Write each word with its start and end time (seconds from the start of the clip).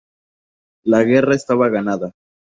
La 0.83 1.03
guerra 1.03 1.35
estaba 1.35 1.69
ganada. 1.69 2.11